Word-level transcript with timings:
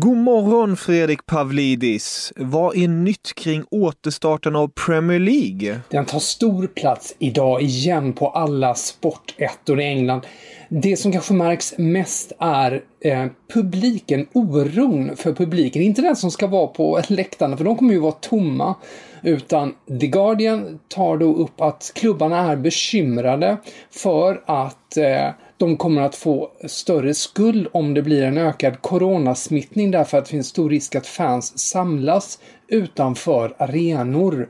God 0.00 0.16
morgon 0.16 0.76
Fredrik 0.76 1.26
Pavlidis. 1.26 2.32
Vad 2.36 2.76
är 2.76 2.88
nytt 2.88 3.34
kring 3.34 3.64
återstarten 3.70 4.56
av 4.56 4.68
Premier 4.86 5.18
League? 5.18 5.80
Den 5.88 6.04
tar 6.06 6.18
stor 6.18 6.66
plats 6.66 7.16
idag 7.18 7.62
igen 7.62 8.12
på 8.12 8.28
alla 8.28 8.74
sportettor 8.74 9.80
i 9.80 9.84
England. 9.84 10.26
Det 10.68 10.96
som 10.96 11.12
kanske 11.12 11.34
märks 11.34 11.74
mest 11.78 12.32
är 12.38 12.82
eh, 13.00 13.26
publiken, 13.54 14.26
oron 14.32 15.16
för 15.16 15.32
publiken. 15.32 15.82
Inte 15.82 16.02
den 16.02 16.16
som 16.16 16.30
ska 16.30 16.46
vara 16.46 16.66
på 16.66 17.00
läktarna, 17.08 17.56
för 17.56 17.64
de 17.64 17.76
kommer 17.76 17.92
ju 17.92 18.00
vara 18.00 18.12
tomma. 18.12 18.74
Utan 19.22 19.74
The 20.00 20.06
Guardian 20.06 20.78
tar 20.88 21.16
då 21.16 21.34
upp 21.34 21.60
att 21.60 21.92
klubbarna 21.94 22.38
är 22.52 22.56
bekymrade 22.56 23.56
för 23.90 24.42
att 24.46 24.96
eh, 24.96 25.30
de 25.58 25.76
kommer 25.76 26.02
att 26.02 26.14
få 26.14 26.50
större 26.66 27.14
skuld 27.14 27.66
om 27.72 27.94
det 27.94 28.02
blir 28.02 28.22
en 28.22 28.38
ökad 28.38 28.82
coronasmittning 28.82 29.90
därför 29.90 30.18
att 30.18 30.24
det 30.24 30.30
finns 30.30 30.46
stor 30.48 30.70
risk 30.70 30.94
att 30.94 31.06
fans 31.06 31.58
samlas 31.58 32.38
utanför 32.68 33.54
arenor. 33.58 34.48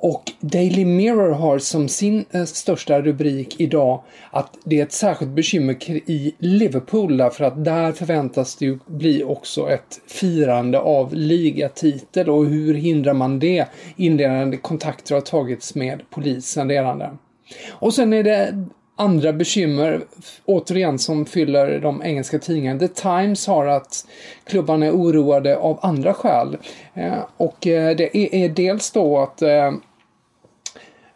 Och 0.00 0.22
Daily 0.40 0.84
Mirror 0.84 1.30
har 1.30 1.58
som 1.58 1.88
sin 1.88 2.24
eh, 2.30 2.44
största 2.44 3.00
rubrik 3.00 3.60
idag 3.60 4.02
att 4.30 4.58
det 4.64 4.78
är 4.78 4.82
ett 4.82 4.92
särskilt 4.92 5.30
bekymmer 5.30 5.76
i 6.10 6.34
Liverpool 6.38 7.16
därför 7.16 7.44
att 7.44 7.64
där 7.64 7.92
förväntas 7.92 8.56
det 8.56 8.64
ju 8.64 8.78
bli 8.86 9.24
också 9.24 9.70
ett 9.70 10.00
firande 10.06 10.78
av 10.78 11.14
ligatitel 11.14 12.30
och 12.30 12.46
hur 12.46 12.74
hindrar 12.74 13.14
man 13.14 13.38
det? 13.38 13.66
Inledande 13.96 14.56
kontakter 14.56 15.14
har 15.14 15.22
tagits 15.22 15.74
med 15.74 16.02
polisen 16.10 16.68
redan 16.68 16.98
där. 16.98 17.16
Och 17.70 17.94
sen 17.94 18.12
är 18.12 18.22
det 18.22 18.64
andra 18.98 19.32
bekymmer, 19.32 20.00
återigen, 20.44 20.98
som 20.98 21.26
fyller 21.26 21.80
de 21.80 22.02
engelska 22.02 22.38
tidningarna. 22.38 22.78
The 22.78 22.88
Times 22.88 23.46
har 23.46 23.66
att 23.66 24.06
klubbarna 24.44 24.86
är 24.86 24.92
oroade 24.92 25.56
av 25.56 25.78
andra 25.82 26.14
skäl. 26.14 26.56
Eh, 26.94 27.18
och 27.36 27.66
eh, 27.66 27.96
det 27.96 28.36
är 28.36 28.48
dels 28.48 28.90
då 28.90 29.18
att 29.18 29.42
eh, 29.42 29.72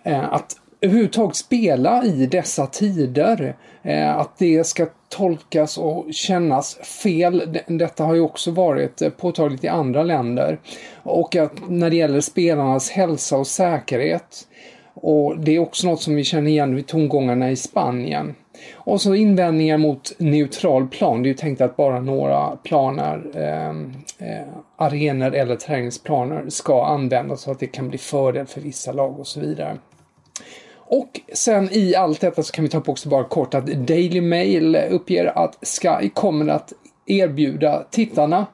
eh, 0.03 0.33
att 0.33 0.57
överhuvudtaget 0.81 1.37
spela 1.37 2.05
i 2.05 2.27
dessa 2.27 2.67
tider. 2.67 3.57
Eh, 3.83 4.17
att 4.17 4.39
det 4.39 4.67
ska 4.67 4.87
tolkas 5.09 5.79
och 5.79 6.15
kännas 6.15 6.75
fel. 6.75 7.59
Detta 7.67 8.05
har 8.05 8.15
ju 8.15 8.21
också 8.21 8.51
varit 8.51 9.17
påtagligt 9.17 9.65
i 9.65 9.69
andra 9.69 10.03
länder. 10.03 10.61
Och 11.03 11.37
att 11.37 11.53
när 11.69 11.91
det 11.91 11.97
gäller 11.97 12.21
spelarnas 12.21 12.91
hälsa 12.91 13.37
och 13.37 13.47
säkerhet 13.47 14.47
och 14.95 15.39
det 15.39 15.57
är 15.57 15.59
också 15.59 15.89
något 15.89 16.03
som 16.03 16.15
vi 16.15 16.25
känner 16.25 16.51
igen 16.51 16.75
vid 16.75 16.87
tongångarna 16.87 17.51
i 17.51 17.57
Spanien. 17.57 18.35
Och 18.75 19.01
så 19.01 19.15
invändningar 19.15 19.79
mot 19.79 20.13
neutral 20.19 20.89
plan. 20.89 21.23
Det 21.23 21.27
är 21.27 21.31
ju 21.31 21.35
tänkt 21.35 21.61
att 21.61 21.77
bara 21.77 22.01
några 22.01 22.57
planer, 22.57 23.23
ehm, 23.35 23.93
eh, 24.19 24.49
arenor 24.77 25.35
eller 25.35 25.57
träningsplaner 25.57 26.45
ska 26.49 26.85
användas 26.85 27.41
så 27.41 27.51
att 27.51 27.61
det 27.61 27.67
kan 27.67 27.89
bli 27.89 27.99
fördel 27.99 28.47
för 28.47 28.61
vissa 28.61 28.93
lag 28.93 29.21
och 29.21 29.27
så 29.27 29.41
vidare. 29.41 29.79
Och 30.75 31.21
sen 31.33 31.69
i 31.73 31.95
allt 31.95 32.21
detta 32.21 32.43
så 32.43 32.53
kan 32.53 32.65
vi 32.65 32.71
ta 32.71 32.79
upp 32.79 32.89
också 32.89 33.09
bara 33.09 33.25
kort 33.25 33.55
att 33.55 33.67
Daily 33.67 34.21
Mail 34.21 34.77
uppger 34.91 35.39
att 35.39 35.59
Sky 35.63 36.09
kommer 36.09 36.49
att 36.49 36.73
erbjuda 37.07 37.87
tittarna 37.91 38.47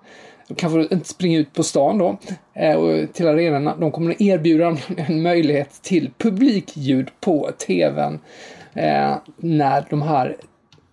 de 0.49 0.55
kanske 0.55 0.95
inte 0.95 1.09
springer 1.09 1.39
ut 1.39 1.53
på 1.53 1.63
stan 1.63 1.99
då, 1.99 2.19
eh, 2.55 3.07
till 3.07 3.29
arenorna. 3.29 3.77
De 3.77 3.91
kommer 3.91 4.11
att 4.11 4.21
erbjuda 4.21 4.77
en 4.97 5.23
möjlighet 5.23 5.83
till 5.83 6.11
publikljud 6.19 7.09
på 7.21 7.51
TVn 7.67 8.19
eh, 8.75 9.15
när 9.37 9.87
de 9.91 10.03
här 10.03 10.37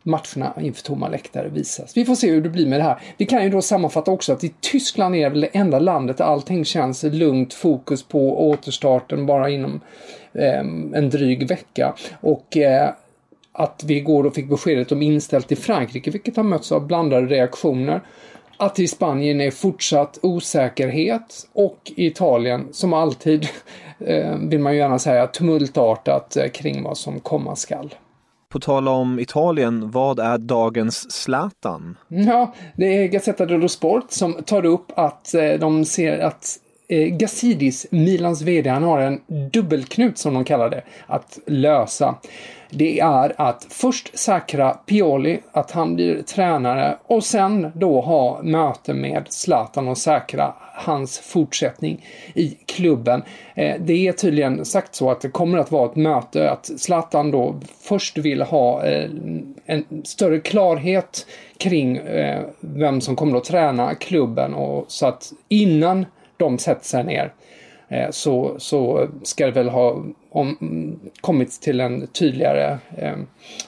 matcherna 0.03 0.53
inför 0.61 0.83
tomma 0.83 1.07
läktare 1.07 1.49
visas. 1.49 1.97
Vi 1.97 2.05
får 2.05 2.15
se 2.15 2.31
hur 2.31 2.41
det 2.41 2.49
blir 2.49 2.67
med 2.67 2.79
det 2.79 2.83
här. 2.83 2.99
Vi 3.17 3.25
kan 3.25 3.43
ju 3.43 3.49
då 3.49 3.61
sammanfatta 3.61 4.11
också 4.11 4.33
att 4.33 4.43
i 4.43 4.53
Tyskland 4.59 5.15
är 5.15 5.29
väl 5.29 5.41
det 5.41 5.47
enda 5.47 5.79
landet 5.79 6.17
där 6.17 6.25
allting 6.25 6.65
känns 6.65 7.03
lugnt, 7.03 7.53
fokus 7.53 8.03
på 8.03 8.49
återstarten 8.49 9.25
bara 9.25 9.49
inom 9.49 9.81
eh, 10.33 10.59
en 10.93 11.09
dryg 11.09 11.47
vecka. 11.47 11.93
Och 12.21 12.57
eh, 12.57 12.89
att 13.51 13.83
vi 13.85 13.97
igår 13.97 14.23
då 14.23 14.31
fick 14.31 14.49
beskedet 14.49 14.91
om 14.91 15.01
inställt 15.01 15.51
i 15.51 15.55
Frankrike, 15.55 16.11
vilket 16.11 16.35
har 16.35 16.43
mötts 16.43 16.71
av 16.71 16.87
blandade 16.87 17.27
reaktioner 17.27 18.01
att 18.57 18.79
i 18.79 18.87
Spanien 18.87 19.41
är 19.41 19.51
fortsatt 19.51 20.19
osäkerhet 20.21 21.47
och 21.53 21.91
i 21.95 22.05
Italien, 22.05 22.67
som 22.71 22.93
alltid, 22.93 23.47
eh, 23.99 24.35
vill 24.35 24.59
man 24.59 24.73
ju 24.73 24.79
gärna 24.79 24.99
säga, 24.99 25.27
tumultartat 25.27 26.37
eh, 26.37 26.47
kring 26.47 26.83
vad 26.83 26.97
som 26.97 27.19
komma 27.19 27.55
skall. 27.55 27.95
På 28.49 28.59
tal 28.59 28.87
om 28.87 29.19
Italien, 29.19 29.91
vad 29.91 30.19
är 30.19 30.37
dagens 30.37 31.11
Zlatan? 31.11 31.97
Ja, 32.07 32.53
det 32.75 32.85
är 32.85 33.07
Gazzetta 33.07 33.45
dello 33.45 33.67
Sport 33.67 34.05
som 34.11 34.33
tar 34.33 34.65
upp 34.65 34.91
att 34.95 35.33
eh, 35.33 35.53
de 35.53 35.85
ser 35.85 36.19
att 36.19 36.59
Eh, 36.87 37.07
Gassidis, 37.07 37.87
Milans 37.89 38.41
VD, 38.41 38.69
han 38.69 38.83
har 38.83 38.99
en 38.99 39.21
dubbelknut 39.51 40.17
som 40.17 40.33
de 40.33 40.45
kallar 40.45 40.69
det, 40.69 40.83
att 41.07 41.39
lösa 41.45 42.15
det 42.69 42.99
är 42.99 43.33
att 43.37 43.67
först 43.69 44.19
säkra 44.19 44.71
Pioli, 44.71 45.39
att 45.51 45.71
han 45.71 45.95
blir 45.95 46.21
tränare 46.21 46.97
och 47.07 47.23
sen 47.23 47.71
då 47.75 48.01
ha 48.01 48.41
möte 48.43 48.93
med 48.93 49.25
Zlatan 49.29 49.87
och 49.87 49.97
säkra 49.97 50.53
hans 50.73 51.19
fortsättning 51.19 52.05
i 52.33 52.57
klubben. 52.65 53.23
Eh, 53.53 53.75
det 53.79 54.07
är 54.07 54.11
tydligen 54.11 54.65
sagt 54.65 54.95
så 54.95 55.11
att 55.11 55.21
det 55.21 55.29
kommer 55.29 55.57
att 55.57 55.71
vara 55.71 55.89
ett 55.89 55.95
möte, 55.95 56.51
att 56.51 56.65
Zlatan 56.65 57.31
då 57.31 57.55
först 57.81 58.17
vill 58.17 58.41
ha 58.41 58.83
eh, 58.83 59.09
en 59.65 59.85
större 60.03 60.39
klarhet 60.39 61.25
kring 61.57 61.97
eh, 61.97 62.41
vem 62.59 63.01
som 63.01 63.15
kommer 63.15 63.37
att 63.37 63.43
träna 63.43 63.95
klubben 63.95 64.53
och 64.53 64.85
så 64.87 65.05
att 65.05 65.33
innan 65.49 66.05
de 66.37 66.57
sätter 66.57 66.85
sig 66.85 67.03
ner 67.03 67.33
Eh, 67.87 68.09
så, 68.11 68.55
så 68.57 69.07
ska 69.23 69.45
det 69.45 69.51
väl 69.51 69.69
ha 69.69 70.03
om, 70.29 70.99
kommit 71.21 71.61
till 71.61 71.79
en 71.79 72.07
tydligare 72.07 72.77
eh, 72.97 73.15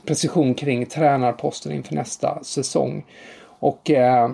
precision 0.05 0.53
kring 0.53 0.85
tränarposten 0.85 1.71
inför 1.71 1.95
nästa 1.95 2.43
säsong. 2.43 3.05
Och 3.59 3.91
eh, 3.91 4.31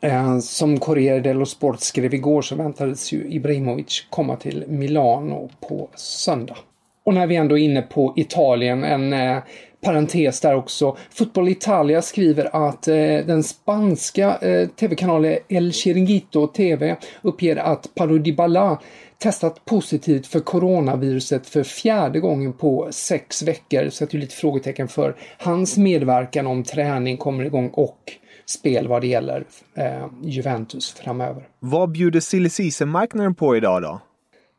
eh, 0.00 0.38
som 0.38 0.80
Corriere 0.80 1.20
dello 1.20 1.46
Sport 1.46 1.80
skrev 1.80 2.14
igår 2.14 2.42
så 2.42 2.56
väntades 2.56 3.12
ju 3.12 3.28
Ibrahimovic 3.28 4.06
komma 4.10 4.36
till 4.36 4.64
Milano 4.68 5.50
på 5.68 5.88
söndag. 5.94 6.56
Och 7.04 7.14
när 7.14 7.26
vi 7.26 7.36
ändå 7.36 7.58
är 7.58 7.62
inne 7.62 7.82
på 7.82 8.12
Italien, 8.16 8.84
en 8.84 9.12
eh, 9.12 9.38
parentes 9.80 10.40
där 10.40 10.54
också. 10.54 10.96
Fotboll 11.10 11.48
Italia 11.48 12.02
skriver 12.02 12.68
att 12.68 12.88
eh, 12.88 12.94
den 13.26 13.42
spanska 13.42 14.36
eh, 14.36 14.68
tv-kanalen 14.68 15.38
El 15.48 15.72
Chiringuito 15.72 16.46
TV 16.46 16.96
uppger 17.22 17.56
att 17.56 17.94
Paolo 17.94 18.18
Dybala 18.18 18.78
testat 19.18 19.64
positivt 19.64 20.26
för 20.26 20.40
coronaviruset 20.40 21.46
för 21.46 21.62
fjärde 21.62 22.20
gången 22.20 22.52
på 22.52 22.88
sex 22.90 23.42
veckor. 23.42 23.88
Så 23.88 24.04
det 24.04 24.14
är 24.14 24.18
lite 24.18 24.34
frågetecken 24.34 24.88
för 24.88 25.16
hans 25.38 25.76
medverkan 25.76 26.46
om 26.46 26.62
träning 26.62 27.16
kommer 27.16 27.44
igång 27.44 27.68
och 27.68 27.98
spel 28.46 28.88
vad 28.88 29.00
det 29.00 29.06
gäller 29.06 29.44
eh, 29.76 30.06
Juventus 30.22 30.92
framöver. 30.92 31.48
Vad 31.58 31.90
bjuder 31.90 32.20
silly 32.20 32.50
marknaden 32.86 33.34
på 33.34 33.56
idag 33.56 33.82
då? 33.82 34.00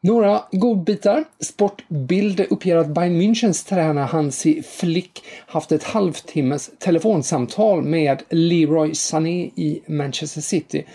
Några 0.02 0.42
godbitar. 0.52 1.24
Sportbild 1.40 2.46
uppger 2.50 2.76
att 2.76 2.88
Bayern 2.88 3.22
Münchens 3.22 3.70
tränare 3.70 4.06
Hansi 4.06 4.64
Flick 4.64 5.24
haft 5.48 5.72
ett 5.72 5.84
halvtimmes 5.84 6.72
telefonsamtal 6.80 7.82
med 7.84 8.24
Leroy 8.30 8.96
Sané 8.96 9.52
i 9.56 9.82
Manchester 9.88 10.42
City. 10.42 10.86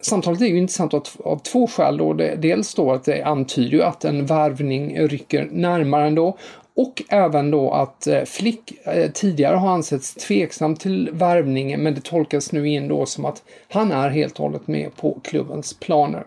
Samtalet 0.00 0.40
är 0.40 0.46
ju 0.46 0.58
intressant 0.58 0.94
av, 0.94 1.38
två 1.38 1.66
skäl. 1.66 1.96
Då. 1.96 2.12
Dels 2.12 2.74
då 2.74 2.92
att 2.92 3.04
det 3.04 3.22
antyder 3.22 3.70
ju 3.70 3.82
att 3.82 4.04
en 4.04 4.26
värvning 4.26 5.08
rycker 5.08 5.48
närmare 5.52 6.06
ändå 6.06 6.38
och 6.74 7.02
även 7.08 7.50
då 7.50 7.70
att 7.70 8.06
eh, 8.06 8.22
Flick 8.22 8.72
eh, 8.84 9.10
tidigare 9.10 9.56
har 9.56 9.70
ansetts 9.70 10.14
tveksam 10.14 10.76
till 10.76 11.10
värvningen 11.12 11.82
men 11.82 11.94
det 11.94 12.00
tolkas 12.00 12.52
nu 12.52 12.68
in 12.68 12.88
då 12.88 13.06
som 13.06 13.24
att 13.24 13.42
han 13.68 13.92
är 13.92 14.10
helt 14.10 14.38
och 14.38 14.44
hållet 14.44 14.68
med 14.68 14.96
på 14.96 15.20
klubbens 15.22 15.74
planer. 15.74 16.24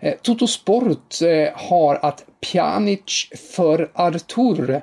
Eh, 0.00 0.14
Toto 0.22 0.46
Sport 0.46 1.18
har 1.54 1.98
att 2.02 2.24
Pjanic 2.40 3.28
för 3.54 3.90
Artur 3.94 4.82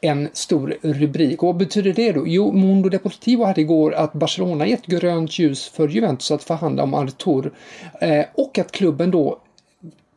en 0.00 0.28
stor 0.32 0.76
rubrik. 0.82 1.42
Och 1.42 1.46
vad 1.46 1.56
betyder 1.56 1.92
det 1.92 2.12
då? 2.12 2.26
Jo, 2.26 2.52
Mundo 2.52 2.88
Deportivo 2.88 3.44
hade 3.44 3.60
igår 3.60 3.94
att 3.94 4.12
Barcelona 4.12 4.66
gett 4.66 4.86
grönt 4.86 5.38
ljus 5.38 5.68
för 5.68 5.88
Juventus 5.88 6.30
att 6.30 6.44
förhandla 6.44 6.82
om 6.82 6.94
Artur 6.94 7.52
eh, 8.00 8.24
och 8.34 8.58
att 8.58 8.72
klubben 8.72 9.10
då 9.10 9.38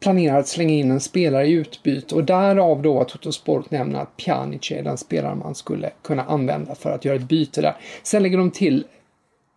planerar 0.01 0.39
att 0.39 0.47
slänga 0.47 0.73
in 0.73 0.91
en 0.91 0.99
spelare 0.99 1.47
i 1.47 1.51
utbyte 1.51 2.15
och 2.15 2.23
därav 2.23 2.81
då 2.81 3.01
att 3.01 3.09
Totosport 3.09 3.71
nämner 3.71 3.99
att 3.99 4.17
Pjanic 4.17 4.71
är 4.71 4.83
den 4.83 4.97
spelare 4.97 5.35
man 5.35 5.55
skulle 5.55 5.91
kunna 6.01 6.23
använda 6.23 6.75
för 6.75 6.91
att 6.91 7.05
göra 7.05 7.15
ett 7.15 7.21
byte 7.21 7.61
där. 7.61 7.75
Sen 8.03 8.23
lägger 8.23 8.37
de 8.37 8.51
till 8.51 8.83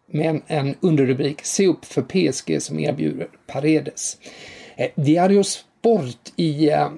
med 0.06 0.30
en, 0.30 0.42
en 0.46 0.74
underrubrik 0.80 1.44
Se 1.44 1.66
upp 1.66 1.84
för 1.84 2.02
PSG 2.02 2.62
som 2.62 2.78
erbjuder 2.78 3.28
Paredes. 3.46 4.16
Eh, 4.76 4.88
Diario 4.94 5.42
Sport 5.42 6.32
i 6.36 6.70
eh, 6.70 6.88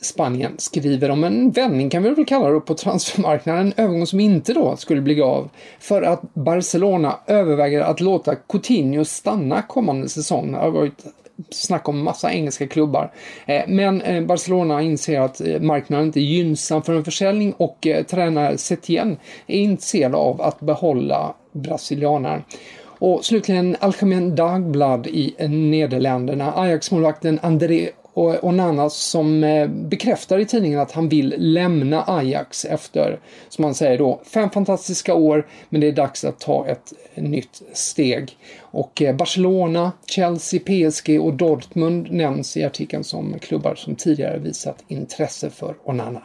Spanien 0.00 0.54
skriver 0.58 1.10
om 1.10 1.24
en 1.24 1.50
vändning 1.50 1.90
kan 1.90 2.02
vi 2.02 2.10
väl 2.10 2.24
kalla 2.24 2.50
det 2.50 2.60
på 2.60 2.74
transfermarknaden, 2.74 3.66
en 3.66 3.84
övergång 3.84 4.06
som 4.06 4.20
inte 4.20 4.52
då 4.52 4.76
skulle 4.76 5.00
bli 5.00 5.20
av 5.20 5.50
för 5.78 6.02
att 6.02 6.34
Barcelona 6.34 7.18
överväger 7.26 7.80
att 7.80 8.00
låta 8.00 8.34
Coutinho 8.34 9.04
stanna 9.04 9.62
kommande 9.62 10.08
säsong. 10.08 10.52
Det 10.52 10.58
har 10.58 10.70
varit 10.70 11.04
snack 11.50 11.88
om 11.88 12.04
massa 12.04 12.32
engelska 12.32 12.66
klubbar. 12.66 13.12
Eh, 13.46 13.62
men 13.68 14.02
eh, 14.02 14.24
Barcelona 14.24 14.82
inser 14.82 15.20
att 15.20 15.40
eh, 15.40 15.60
marknaden 15.60 16.06
inte 16.06 16.20
är 16.20 16.22
gynnsam 16.22 16.82
för 16.82 16.94
en 16.94 17.04
försäljning 17.04 17.52
och 17.52 17.86
tränare 18.10 18.58
Setien 18.58 19.16
är 19.46 19.58
intresserad 19.58 20.14
av 20.14 20.42
att 20.42 20.60
behålla 20.60 21.34
brasilianaren. 21.52 22.42
Och 22.82 23.24
slutligen 23.24 23.76
Algemeen 23.80 24.36
Dagblad 24.36 25.06
i 25.06 25.34
Nederländerna. 25.48 26.52
Ajax-målvakten 26.56 27.38
André 27.42 27.90
och 28.12 28.44
Onana 28.44 28.90
som 28.90 29.44
eh, 29.44 29.68
bekräftar 29.68 30.38
i 30.38 30.44
tidningen 30.44 30.80
att 30.80 30.92
han 30.92 31.08
vill 31.08 31.34
lämna 31.38 32.04
Ajax 32.06 32.64
efter, 32.64 33.20
som 33.48 33.64
han 33.64 33.74
säger 33.74 33.98
då, 33.98 34.20
fem 34.24 34.50
fantastiska 34.50 35.14
år, 35.14 35.46
men 35.68 35.80
det 35.80 35.88
är 35.88 35.92
dags 35.92 36.24
att 36.24 36.40
ta 36.40 36.66
ett 36.66 36.92
nytt 37.14 37.62
steg. 37.72 38.36
Och 38.60 39.02
eh, 39.02 39.16
Barcelona, 39.16 39.92
Chelsea, 40.06 40.60
PSG 40.60 41.20
och 41.20 41.34
Dortmund 41.34 42.12
nämns 42.12 42.56
i 42.56 42.64
artikeln 42.64 43.04
som 43.04 43.38
klubbar 43.38 43.74
som 43.74 43.94
tidigare 43.94 44.38
visat 44.38 44.84
intresse 44.88 45.50
för 45.50 45.74
Onana. 45.84 46.22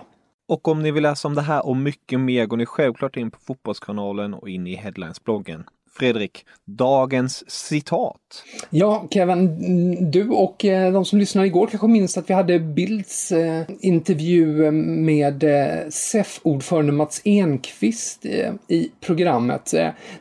Och 0.47 0.67
om 0.67 0.83
ni 0.83 0.91
vill 0.91 1.03
läsa 1.03 1.27
om 1.27 1.35
det 1.35 1.41
här 1.41 1.65
och 1.65 1.77
mycket 1.77 2.19
mer 2.19 2.45
går 2.45 2.57
ni 2.57 2.65
självklart 2.65 3.17
in 3.17 3.31
på 3.31 3.39
Fotbollskanalen 3.39 4.33
och 4.33 4.49
in 4.49 4.67
i 4.67 4.75
Headlines-bloggen. 4.75 5.63
Fredrik, 5.97 6.45
dagens 6.65 7.51
citat. 7.51 8.43
Ja, 8.69 9.07
Kevin, 9.11 10.11
du 10.11 10.29
och 10.29 10.65
eh, 10.65 10.93
de 10.93 11.05
som 11.05 11.19
lyssnade 11.19 11.47
igår 11.47 11.67
kanske 11.67 11.87
minns 11.87 12.17
att 12.17 12.29
vi 12.29 12.33
hade 12.33 12.59
Bilds 12.59 13.31
eh, 13.31 13.63
intervju 13.79 14.65
eh, 14.65 14.71
med 14.71 15.43
SEF-ordförande 15.89 16.91
Mats 16.91 17.21
Enqvist 17.25 18.25
i 18.67 18.91
programmet. 19.01 19.73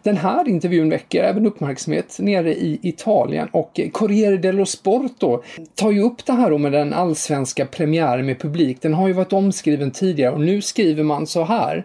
Den 0.03 0.17
här 0.17 0.49
intervjun 0.49 0.91
väcker 0.91 1.25
även 1.25 1.47
uppmärksamhet 1.47 2.17
nere 2.19 2.55
i 2.55 2.79
Italien 2.83 3.49
och 3.53 3.81
Corriere 3.93 4.37
dello 4.37 4.67
Sport 4.67 5.13
då 5.19 5.43
tar 5.75 5.91
ju 5.91 6.03
upp 6.03 6.27
det 6.27 6.33
här 6.33 6.59
med 6.59 6.73
den 6.73 6.93
allsvenska 6.93 7.67
premiären 7.67 8.27
med 8.27 8.41
publik. 8.41 8.83
Den 8.83 8.95
har 8.95 9.09
ju 9.09 9.13
varit 9.15 9.33
omskriven 9.33 9.91
tidigare 9.91 10.33
och 10.33 10.41
nu 10.41 10.63
skriver 10.63 11.03
man 11.03 11.27
så 11.27 11.45
här. 11.45 11.85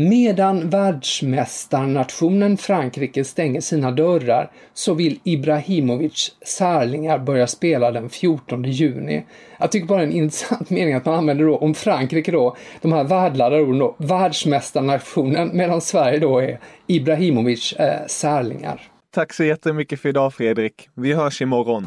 Medan 0.00 0.70
världsmästarnationen 0.70 2.56
Frankrike 2.56 3.24
stänger 3.24 3.60
sina 3.60 3.90
dörrar 3.90 4.50
så 4.74 4.94
vill 4.94 5.20
Ibrahimovic 5.24 6.36
särlingar 6.46 7.18
börja 7.18 7.46
spela 7.46 7.90
den 7.90 8.08
14 8.08 8.64
juni. 8.64 9.24
Jag 9.58 9.72
tycker 9.72 9.86
bara 9.86 9.98
det 9.98 10.04
är 10.04 10.06
en 10.06 10.12
intressant 10.12 10.70
mening 10.70 10.94
att 10.94 11.04
man 11.04 11.14
använder 11.14 11.44
då 11.44 11.56
om 11.56 11.74
Frankrike 11.74 12.32
då, 12.32 12.56
de 12.82 12.92
här 12.92 13.04
värdladdade 13.04 13.62
orden 13.62 13.78
då, 13.78 13.96
världsmästarnationen, 13.98 15.50
medan 15.54 15.80
Sverige 15.80 16.18
då 16.18 16.38
är 16.38 16.60
Ibrahimovic 16.86 17.72
eh, 17.72 18.06
särlingar. 18.06 18.82
Tack 19.14 19.32
så 19.32 19.44
jättemycket 19.44 20.00
för 20.00 20.08
idag 20.08 20.34
Fredrik. 20.34 20.88
Vi 20.94 21.12
hörs 21.14 21.42
imorgon. 21.42 21.86